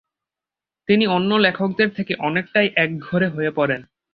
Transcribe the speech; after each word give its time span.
তিনি 0.89 1.05
অন্য 1.07 1.31
লেখকদের 1.35 1.89
থেকে 1.89 2.13
অনেকটাই 2.19 2.67
একঘরে 2.75 3.27
হয়ে 3.27 3.51
পড়েন। 3.51 3.81